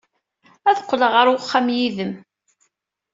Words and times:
Ad 0.69 0.75
d-qqleɣ 0.77 1.11
ɣer 1.15 1.27
uxxam 1.35 1.67
yid-m. 1.77 2.13